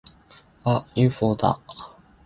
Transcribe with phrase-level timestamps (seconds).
[0.63, 0.87] あっ！
[0.95, 1.59] ユーフォーだ！